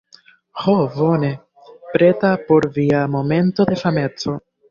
Ho 0.61 0.73
bone... 0.95 1.29
preta 1.97 2.31
por 2.47 2.67
via 2.79 3.05
momento 3.17 3.65
de 3.73 3.79
fameco 3.85 4.37